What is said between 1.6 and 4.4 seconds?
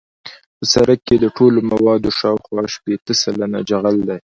موادو شاوخوا شپیته سلنه جغل دی